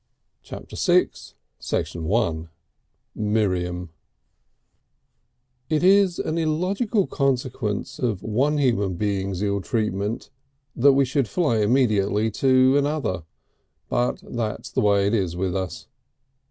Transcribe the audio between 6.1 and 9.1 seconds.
an illogical consequence of one human